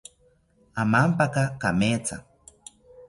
Amampaka 0.81 1.43
kametha 1.61 2.17